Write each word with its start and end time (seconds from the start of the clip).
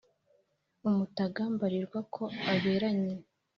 umutaga 0.87 1.41
mbarirwa 1.53 1.99
ko 2.13 2.23
aberanye 2.53 3.13